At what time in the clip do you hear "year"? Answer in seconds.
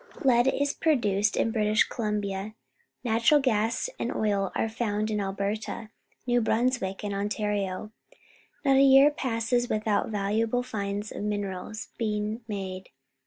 8.81-9.11